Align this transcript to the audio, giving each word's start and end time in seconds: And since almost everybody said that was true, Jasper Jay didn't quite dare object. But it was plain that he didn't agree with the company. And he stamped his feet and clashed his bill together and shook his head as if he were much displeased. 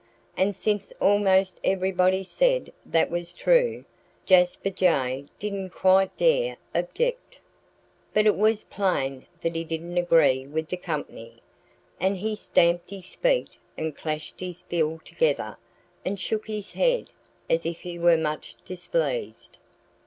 And 0.35 0.55
since 0.55 0.91
almost 0.99 1.59
everybody 1.63 2.23
said 2.23 2.73
that 2.87 3.11
was 3.11 3.33
true, 3.33 3.85
Jasper 4.25 4.71
Jay 4.71 5.27
didn't 5.39 5.69
quite 5.69 6.17
dare 6.17 6.57
object. 6.73 7.37
But 8.11 8.25
it 8.25 8.35
was 8.35 8.63
plain 8.63 9.27
that 9.41 9.53
he 9.53 9.63
didn't 9.63 9.99
agree 9.99 10.47
with 10.47 10.69
the 10.69 10.77
company. 10.77 11.39
And 11.99 12.17
he 12.17 12.35
stamped 12.35 12.89
his 12.89 13.13
feet 13.13 13.51
and 13.77 13.95
clashed 13.95 14.39
his 14.39 14.63
bill 14.63 14.99
together 15.05 15.55
and 16.03 16.19
shook 16.19 16.47
his 16.47 16.71
head 16.73 17.11
as 17.47 17.63
if 17.63 17.81
he 17.81 17.99
were 17.99 18.17
much 18.17 18.55
displeased. 18.65 19.59